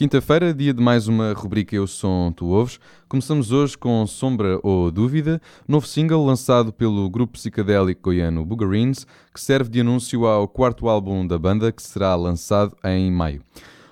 [0.00, 2.80] Quinta-feira, dia de mais uma rubrica Eu Som Tu Ouves.
[3.06, 9.38] Começamos hoje com Sombra ou Dúvida, novo single lançado pelo grupo psicadélico goiano Boogerines, que
[9.38, 13.42] serve de anúncio ao quarto álbum da banda, que será lançado em maio.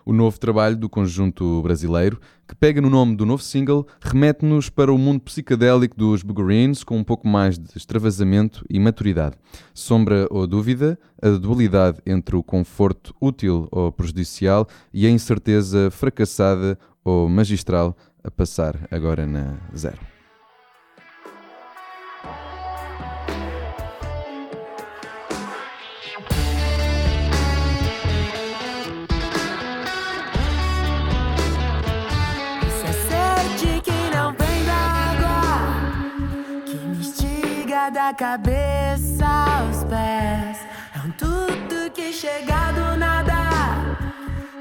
[0.09, 2.19] O novo trabalho do conjunto brasileiro,
[2.49, 6.97] que pega no nome do novo single, remete-nos para o mundo psicadélico dos Boogerines com
[6.97, 9.37] um pouco mais de extravasamento e maturidade.
[9.75, 16.79] Sombra ou dúvida, a dualidade entre o conforto útil ou prejudicial e a incerteza fracassada
[17.05, 20.18] ou magistral a passar agora na zero.
[37.91, 40.59] Da cabeça aos pés.
[40.95, 43.97] É um tudo que chega do nada.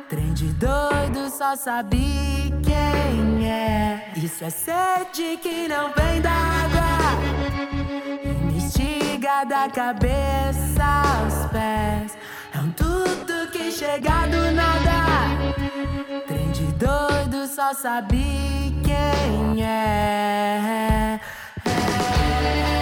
[0.08, 4.12] Trem de doido, só sabe quem é.
[4.16, 6.88] Isso é sede que não vem d'água.
[8.24, 12.18] Investiga da cabeça aos pés.
[12.54, 15.27] É um tudo que chega do nada.
[16.27, 21.20] Trem de doido, só sabe quem é.
[21.66, 22.76] é.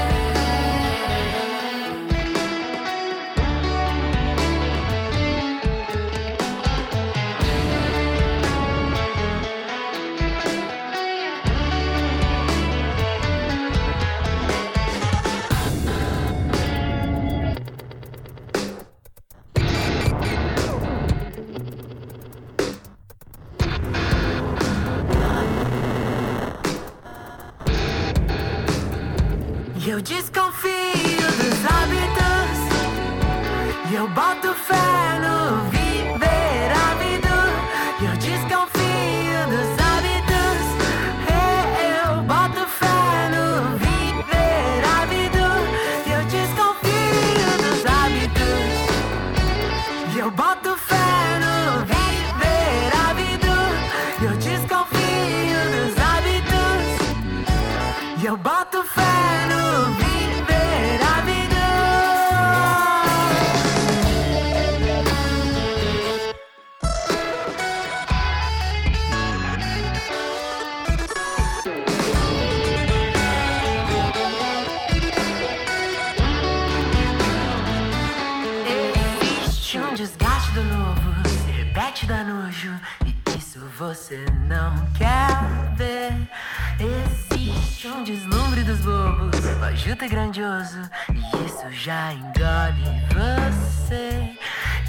[91.14, 92.84] E isso já engole
[93.14, 94.38] você.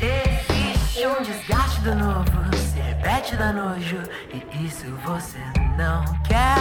[0.00, 3.98] Existe um desgaste do novo, se repete da nojo,
[4.32, 5.38] e isso você
[5.76, 6.56] não quer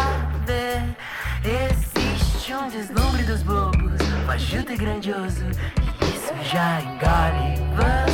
[0.45, 0.95] ver.
[1.43, 5.45] Existe um deslumbre dos bobos, fajuto e grandioso,
[6.01, 8.04] e isso já engole você.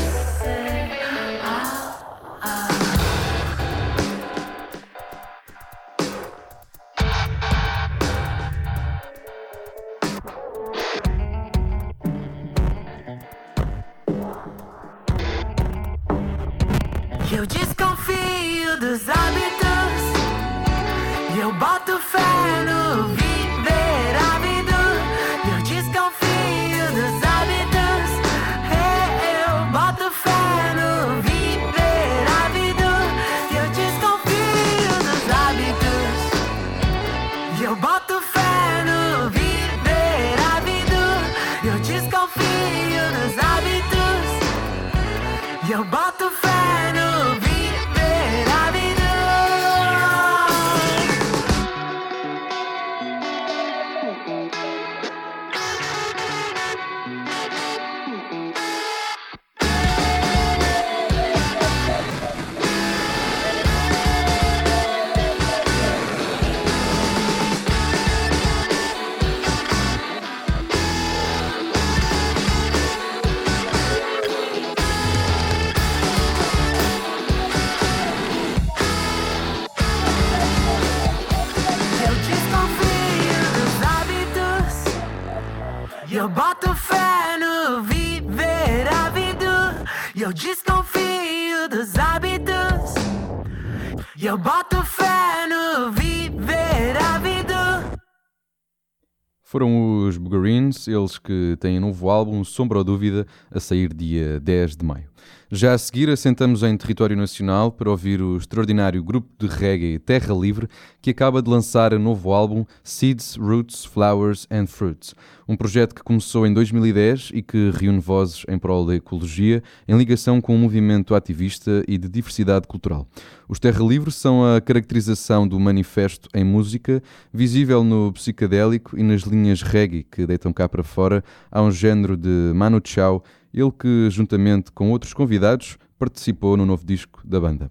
[99.51, 104.77] Foram os Buggerines, eles que têm novo álbum, Sombra ou Dúvida, a sair dia 10
[104.77, 105.09] de maio.
[105.53, 110.33] Já a seguir, assentamos em território nacional para ouvir o extraordinário grupo de reggae Terra
[110.33, 110.69] Livre,
[111.01, 115.13] que acaba de lançar um novo álbum Seeds, Roots, Flowers and Fruits,
[115.45, 119.97] um projeto que começou em 2010 e que reúne vozes em prol da ecologia em
[119.97, 123.05] ligação com um movimento ativista e de diversidade cultural.
[123.49, 129.23] Os Terra Livre são a caracterização do manifesto em música, visível no psicadélico e nas
[129.23, 131.21] linhas reggae que deitam cá para fora
[131.51, 133.21] a um género de Manu Chao
[133.53, 137.69] ele que, juntamente com outros convidados, participou no novo disco da banda.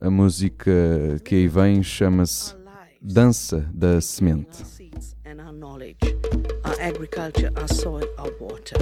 [0.00, 0.72] A música
[1.24, 2.54] que aí vem chama-se
[3.00, 4.64] Dança da Semente.
[6.64, 8.78] Our agriculture, our soil, our water.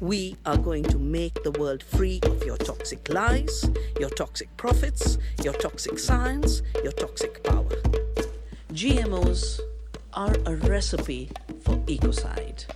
[0.00, 5.18] We are going to make the world free of your toxic lies, your toxic profits,
[5.42, 7.80] your toxic science, your toxic power.
[8.72, 9.60] GMOs
[10.12, 11.30] are a recipe
[11.62, 12.66] for ecocide.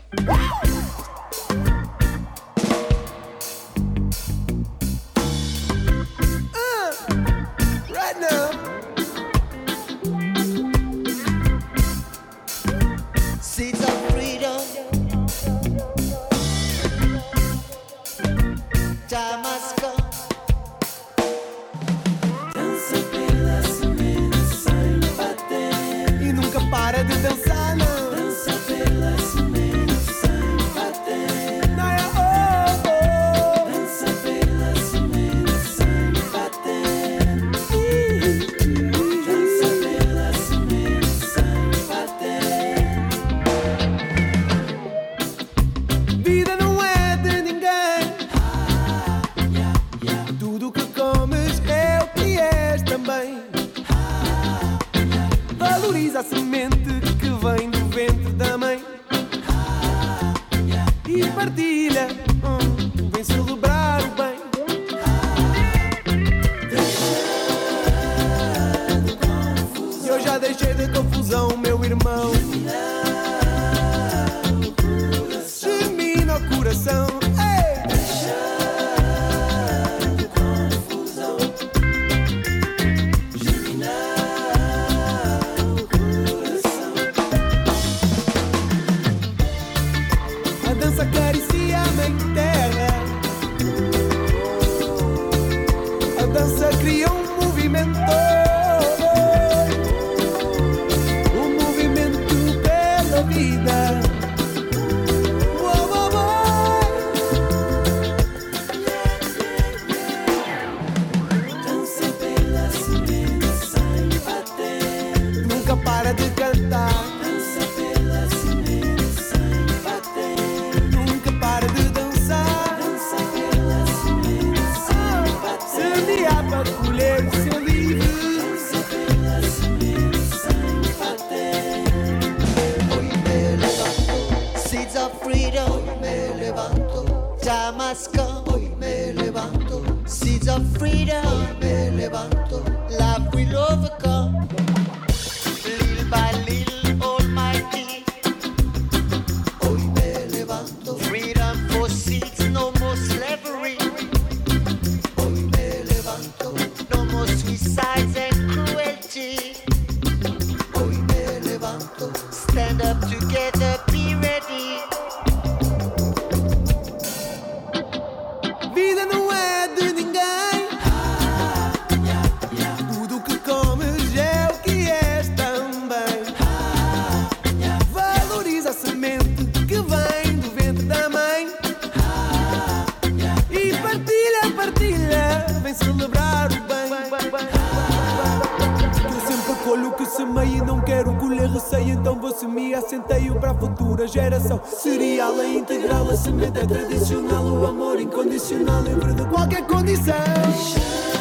[194.07, 194.61] Geração.
[194.65, 201.14] Seria a lei integral, a semente é tradicional, o amor incondicional, livre de qualquer condição.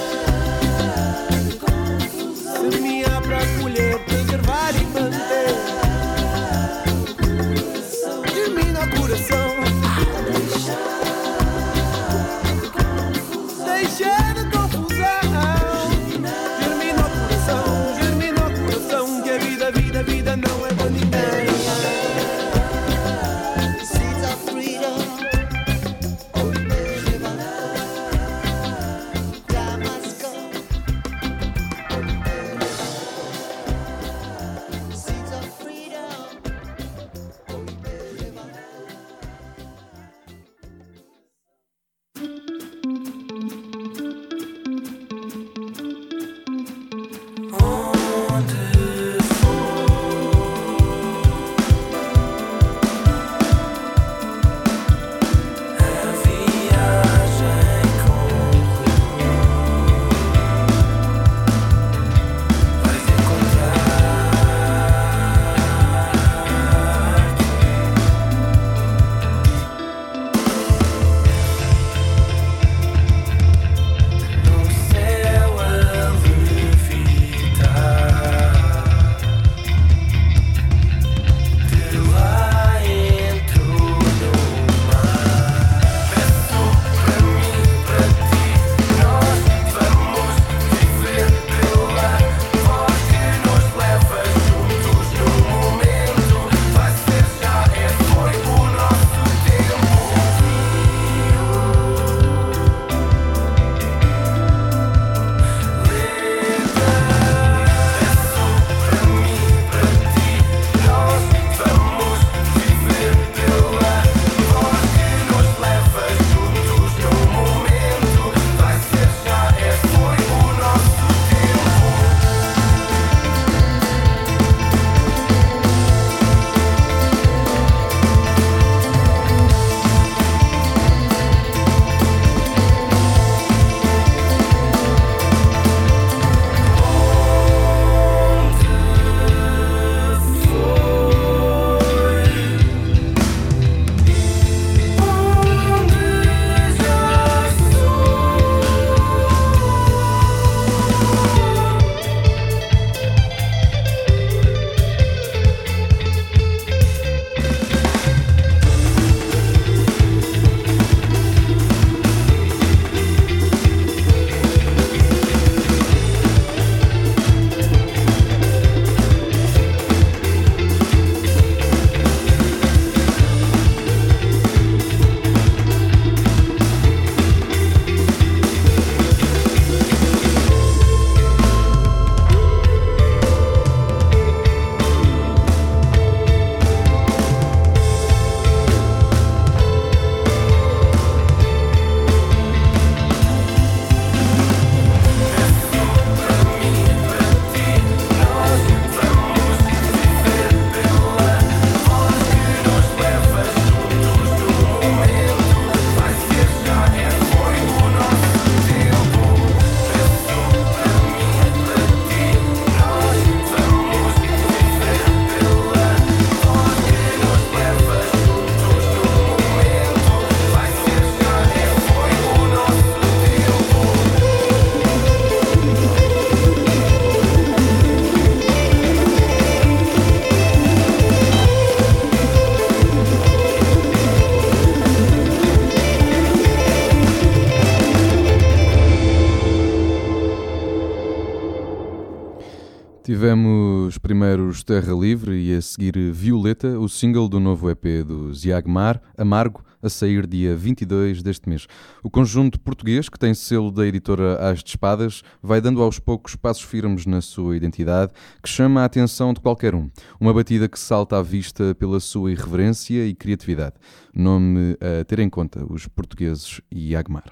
[244.33, 248.99] Primeiro os Terra Livre e a seguir Violeta, o single do novo EP do Ziagmar,
[249.15, 251.67] Amargo, a sair dia 22 deste mês.
[252.01, 256.35] O conjunto português, que tem selo da editora As de Espadas, vai dando aos poucos
[256.35, 258.11] passos firmes na sua identidade,
[258.41, 259.87] que chama a atenção de qualquer um.
[260.19, 263.75] Uma batida que salta à vista pela sua irreverência e criatividade.
[264.15, 267.29] Nome a ter em conta os portugueses e Agmar.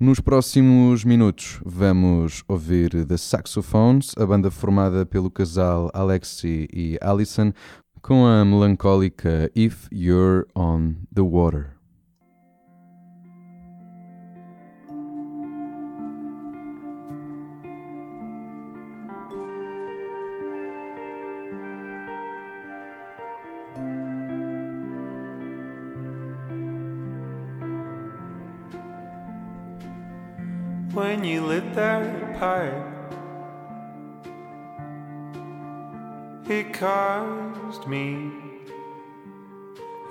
[0.00, 7.52] Nos próximos minutos vamos ouvir The Saxophones, a banda formada pelo casal Alexi e Allison,
[8.02, 11.83] com a melancólica If You're on the Water.
[31.24, 32.94] You lit that pipe.
[36.46, 38.30] It caused me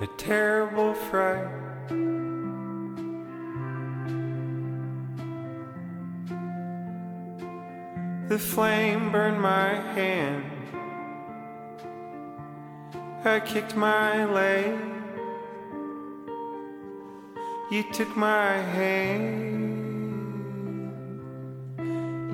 [0.00, 1.48] a terrible fright.
[8.28, 10.44] The flame burned my hand.
[13.24, 14.76] I kicked my leg.
[17.70, 19.73] You took my hand.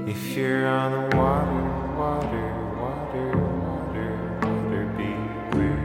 [0.07, 1.62] If you're on the water,
[1.97, 2.49] water,
[2.80, 5.80] water, water, water, beware.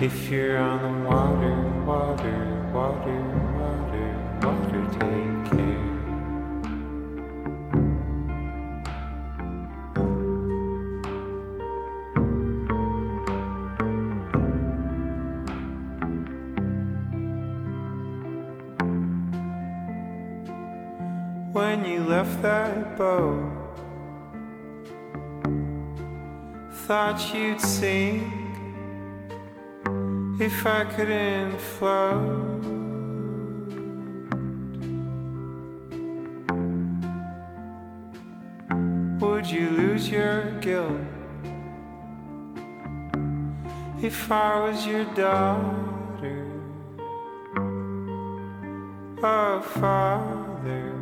[0.00, 3.39] If you're on the water, water, water,
[21.52, 23.50] when you left that boat.
[26.86, 28.22] Thought you'd sink
[30.40, 32.64] if I couldn't float.
[39.20, 41.00] Would you lose your guilt
[44.02, 46.46] if I was your daughter?
[49.22, 50.99] Oh, Father.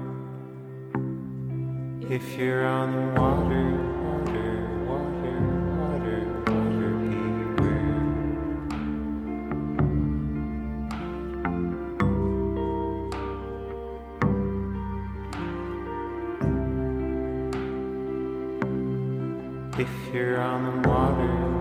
[2.10, 3.68] If you're on the water,
[4.02, 5.36] water, water,
[5.76, 8.08] water, water, beware.
[19.78, 21.57] If you're on the water, water,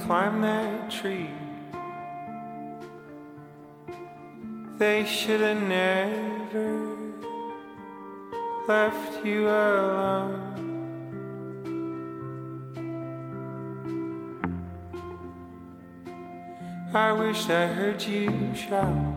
[0.00, 1.30] climb that tree.
[4.78, 6.96] They should have never
[8.68, 10.46] left you alone.
[16.92, 19.16] I wish I heard you shout.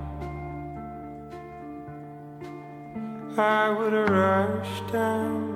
[3.38, 5.56] I would have rushed down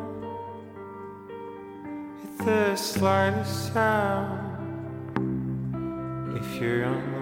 [2.23, 4.42] at the slightest sound.
[6.45, 7.12] If you're on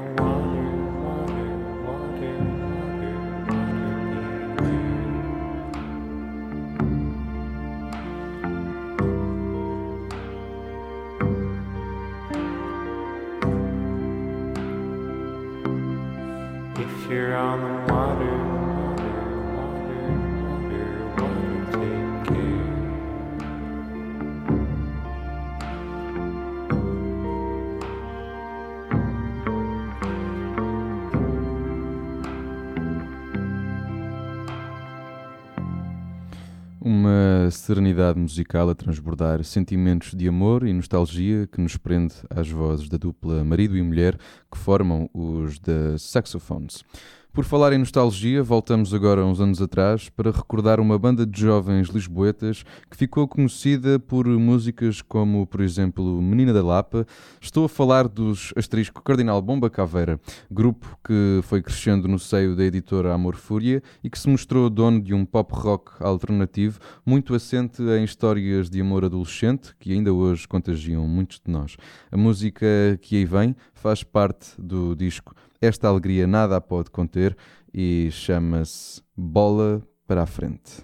[37.71, 42.97] serenidade musical a transbordar sentimentos de amor e nostalgia que nos prende às vozes da
[42.97, 44.17] dupla marido e mulher
[44.51, 46.83] que formam os The Saxophones.
[47.33, 51.87] Por falar em nostalgia, voltamos agora uns anos atrás para recordar uma banda de jovens
[51.87, 57.07] lisboetas que ficou conhecida por músicas como, por exemplo, Menina da Lapa.
[57.39, 60.19] Estou a falar dos asterisco Cardinal Bomba Caveira,
[60.51, 65.01] grupo que foi crescendo no seio da editora Amor Fúria e que se mostrou dono
[65.01, 70.45] de um pop rock alternativo muito assente em histórias de amor adolescente que ainda hoje
[70.45, 71.77] contagiam muitos de nós.
[72.11, 72.67] A música
[73.01, 77.37] que aí vem faz parte do disco esta alegria nada a pode conter
[77.71, 80.83] e chama-se Bola para a Frente.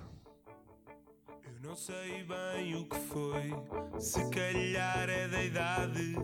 [1.44, 3.56] Eu não sei bem o que foi,
[4.00, 6.16] se calhar é da idade,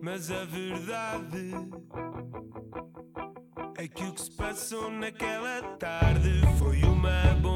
[0.00, 1.52] mas a verdade
[3.76, 7.55] é que o que se passou naquela tarde foi uma bomba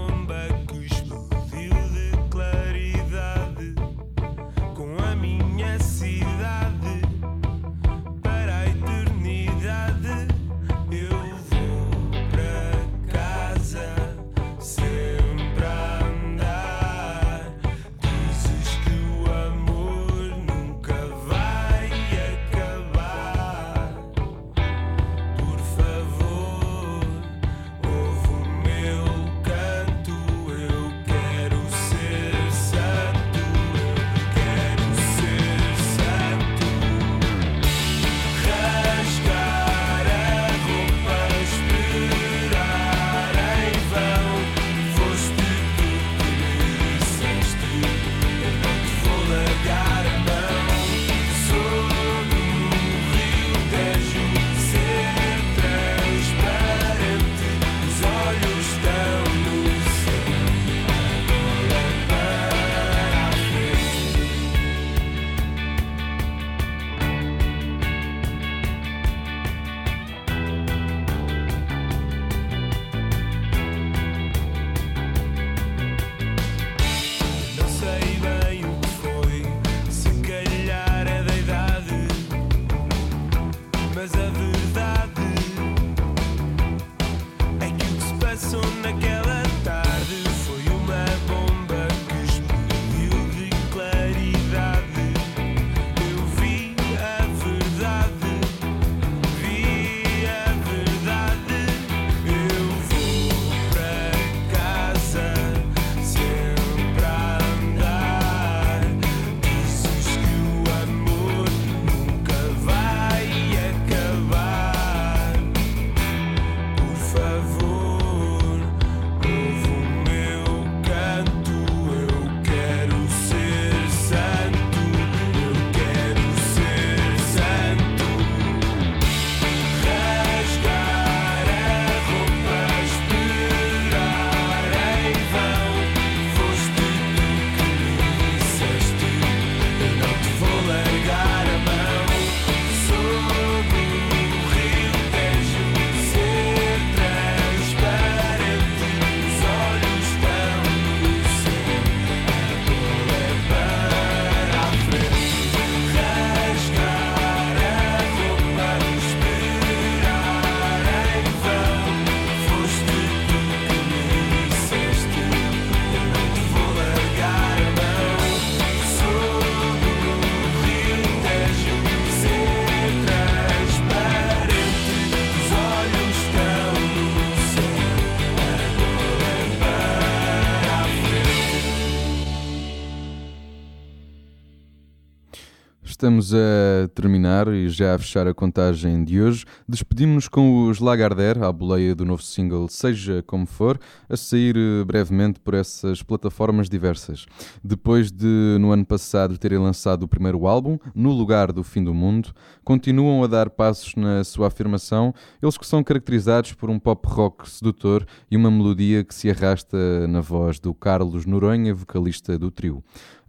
[186.00, 189.44] Estamos a terminar e já a fechar a contagem de hoje.
[189.68, 194.82] Despedimos-nos com os Lagardère, à boleia do novo single Seja Como For, a sair eh,
[194.82, 197.26] brevemente por essas plataformas diversas.
[197.62, 201.92] Depois de, no ano passado, terem lançado o primeiro álbum, No Lugar do Fim do
[201.92, 202.32] Mundo,
[202.64, 207.46] continuam a dar passos na sua afirmação, eles que são caracterizados por um pop rock
[207.46, 209.76] sedutor e uma melodia que se arrasta
[210.08, 212.82] na voz do Carlos Noronha, vocalista do trio.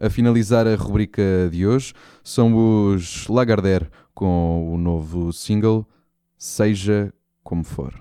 [0.03, 5.87] A finalizar a rubrica de hoje são os Lagardère com o novo single
[6.39, 7.93] Seja Como For.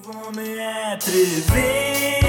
[0.00, 0.60] Vou me
[0.92, 2.22] atrever.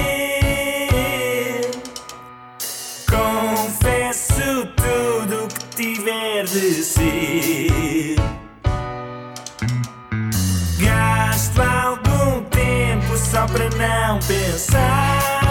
[3.08, 8.16] Confesso tudo que tiver de ser.
[10.80, 15.43] Gasto algum tempo só para não pensar.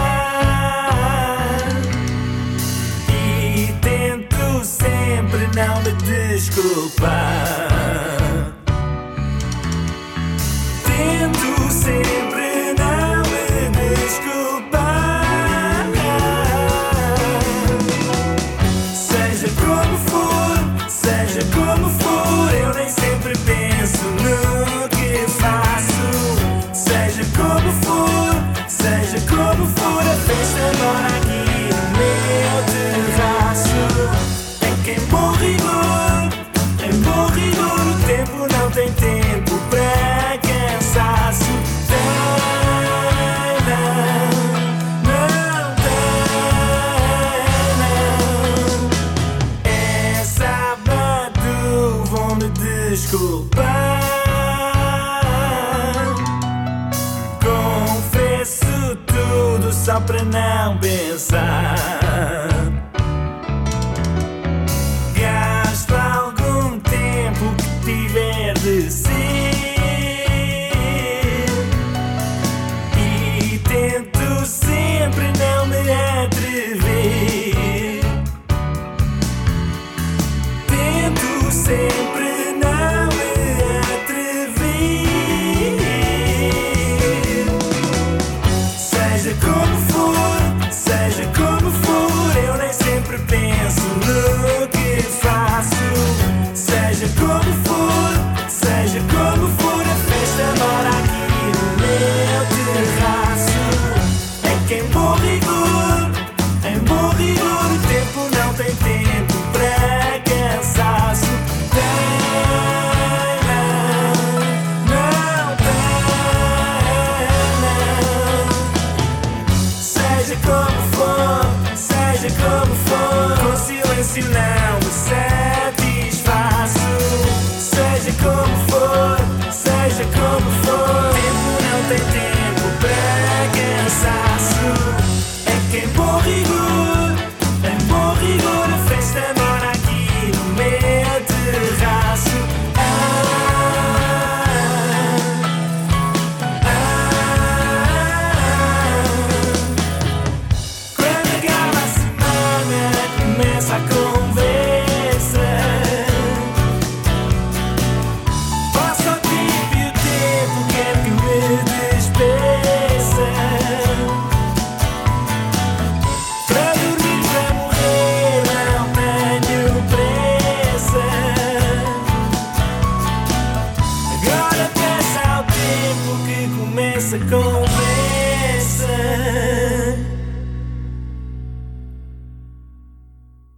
[6.50, 7.73] Desculpar.